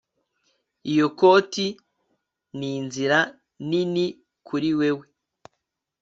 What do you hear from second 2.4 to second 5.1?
ninzira nini kuri wewe